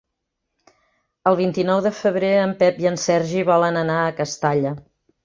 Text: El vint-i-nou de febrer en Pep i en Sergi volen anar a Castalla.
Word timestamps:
El 1.31 1.35
vint-i-nou 1.41 1.83
de 1.87 1.91
febrer 1.97 2.31
en 2.45 2.55
Pep 2.63 2.79
i 2.85 2.89
en 2.93 2.97
Sergi 3.05 3.45
volen 3.51 3.79
anar 3.83 3.99
a 4.07 4.17
Castalla. 4.23 4.73